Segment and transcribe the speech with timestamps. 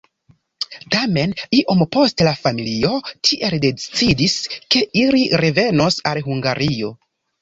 [0.93, 2.91] Tamen iom poste la familio
[3.29, 4.39] tiel decidis,
[4.77, 6.91] ke ili revenos al Hungario.